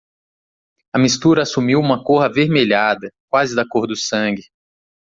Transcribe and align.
A 0.91 0.97
mistura 0.97 1.43
assumiu 1.43 1.79
uma 1.79 2.03
cor 2.03 2.23
avermelhada? 2.25 3.13
quase 3.29 3.53
da 3.55 3.63
cor 3.69 3.85
do 3.85 3.95
sangue. 3.95 4.41